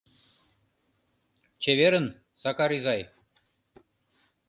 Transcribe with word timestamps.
—Чеверын, 1.61 2.07
Сакар 2.41 2.71
изай. 2.77 3.01